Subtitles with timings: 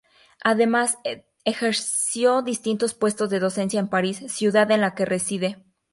[0.43, 0.97] Además,
[1.45, 5.63] ejerció distintos puestos de docencia en París, ciudad en la que reside.